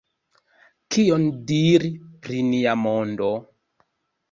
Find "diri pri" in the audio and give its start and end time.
1.51-2.41